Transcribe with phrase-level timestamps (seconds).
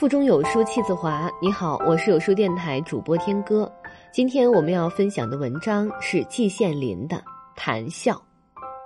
[0.00, 1.30] 腹中有书气自华。
[1.42, 3.70] 你好，我是有书电台主播天歌。
[4.10, 7.16] 今天我们要分享的文章是季羡林的
[7.54, 8.14] 《谈笑》，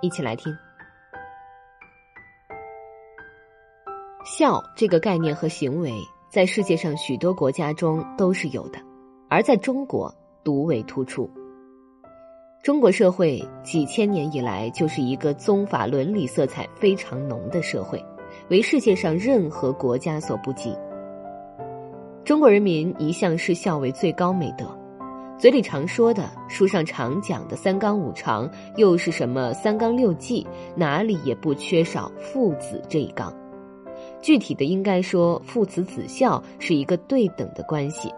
[0.01, 0.53] 一起来听。
[4.25, 5.93] 笑这个概念和行为，
[6.29, 8.79] 在世界上许多国家中都是有的，
[9.29, 10.13] 而在中国
[10.43, 11.31] 独为突出。
[12.61, 18.03] 中国社会几千年以来就是一个宗法伦理色彩非常浓的社会，
[18.49, 20.75] 为世界上任何国家所不及。
[22.25, 24.65] 中国人民一向视孝为最高美德，
[25.37, 33.31] 嘴里常说的，书上常讲的三纲五常，又是什么三纲六纪，哪里也不缺少父子这一纲。
[34.23, 38.11] 具体的应该说，父慈子孝是一个对等的关系。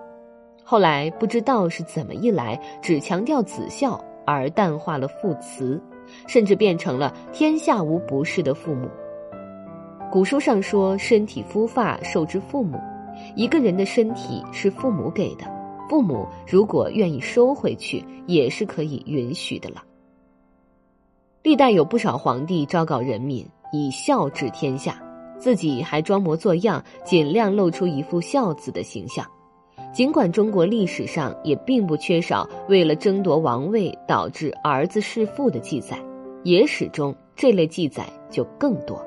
[0.64, 5.82] 后来不知道是怎么一来，只强调子孝而淡化了父慈，
[6.28, 8.88] 甚至变成了天下无不是的父母。
[10.10, 12.80] 古书上说：“身体肤发受之父母。”
[13.36, 15.46] 一个人的身体是父母给的，
[15.90, 19.84] 父母如果愿意收回去，也是可以允许的了。
[21.44, 25.02] 历代有不少皇帝昭告人民以孝治天下，
[25.38, 29.26] 自己还装模作样，尽量露出一副孝子的形象。
[29.94, 35.98] 尽管中国历史上也并不缺少为了争夺王位导致儿子弑父的记载，
[36.44, 39.02] 野史中这类记载就更多。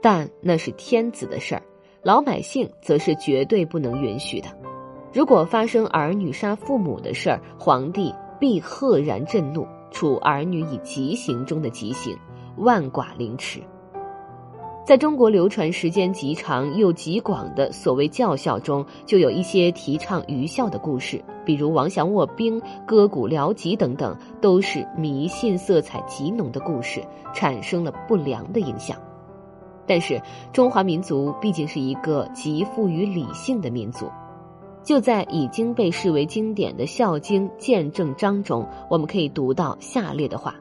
[0.00, 1.62] 但那是天子的事儿。
[2.02, 4.48] 老百姓则是绝对不能允许的。
[5.12, 12.16] 如果发生儿女杀父母的事儿，皇帝必赫然震怒，处儿女以极刑中的极刑，
[12.56, 13.60] 万剐凌迟。
[14.86, 27.04] 在中国流传时间极长又极广的所谓教孝中，就有一些提倡愚孝的故事，比如王祥卧冰、割骨疗疾等等，都是迷信色彩极浓的故事，
[27.34, 28.96] 产生了不良的影响。
[29.90, 34.08] 但是，中华民族毕竟是一个极富于理性的民族。
[34.84, 40.54] 就在已经被视为经典的《孝经·见证章》中，我们可以读到下列的话：“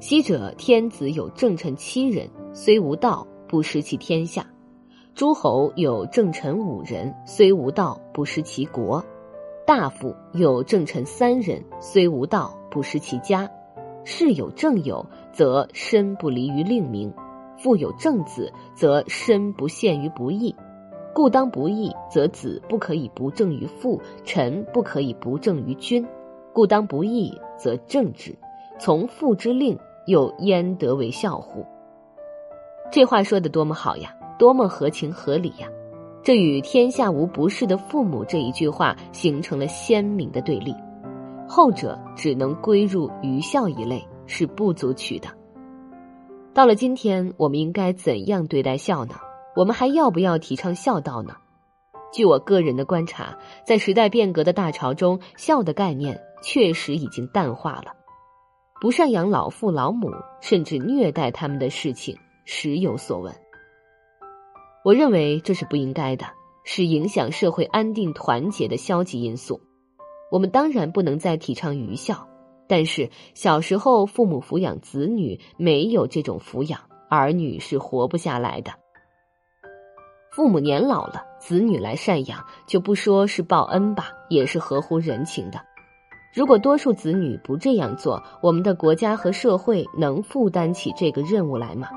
[0.00, 4.44] 昔者天子有正臣七人，虽无道，不失其天下；
[5.14, 8.98] 诸侯有正臣五人，虽无道，不失其国；
[9.66, 13.46] 大夫有正臣三人，虽无道，不失其家；
[14.04, 17.12] 事有正友，则身不离于令名。”
[17.56, 20.54] 父有正子，则身不陷于不义；
[21.14, 26.06] 故当不义，则子不可以不正于父，臣不可以不正于君。
[26.52, 28.34] 故当不义，则正之。
[28.78, 31.64] 从父之令，又焉得为孝乎？
[32.90, 35.68] 这话说的多么好呀，多么合情合理呀！
[36.22, 40.74] 这与“天下无不是的父母”这一句话形成了鲜明的对立。
[41.48, 45.28] 后者只能归入愚孝一类，是不足取的。
[46.56, 49.16] 到了今天，我们应该怎样对待孝呢？
[49.54, 51.36] 我们还要不要提倡孝道呢？
[52.14, 53.36] 据我个人的观察，
[53.66, 57.92] 在时代变革的大潮中，孝的概念确实已经淡化了。
[58.80, 63.34] 不赡养老父老母，甚至虐待他们的事情时有所闻。
[64.82, 66.24] 我认为这是不应该的，
[66.64, 69.60] 是影响社会安定团结的消极因素。
[70.30, 72.26] 我们当然不能再提倡愚孝。
[72.68, 78.72] 但是小时候父母抚养子女，没有这种抚养，儿女是活不下来的。
[80.32, 85.60] 父母年老了，子女来赡养，就不说是报恩吧，也是合乎人情的。
[86.34, 91.88] 如果多数子女不这样做，我们的国家和社会能负担起这个任务来吗？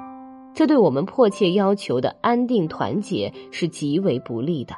[0.54, 4.76] 这对我们迫切要求的安定团结是极为不利的。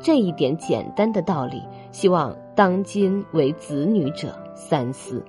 [0.00, 5.24] 这一点简单的道理，希望当今为子女者三思。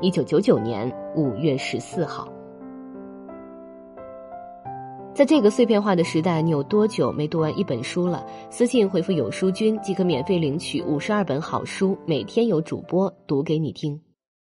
[0.00, 2.28] 一九九九年五月十四号，
[5.14, 8.26] 在这个碎片化的时代，你有多久没读完一本书了？
[8.50, 13.98] 私信回复“有书君”即可免费领取五十二本好书，每天有主播读给你听。